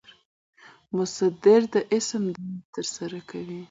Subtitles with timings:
[0.95, 3.59] مصدر د اسم دنده ترسره کوي.